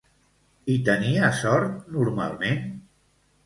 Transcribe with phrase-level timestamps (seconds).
[0.67, 2.61] Hi tenia sort, normalment?